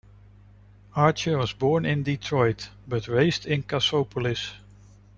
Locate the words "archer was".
0.95-1.53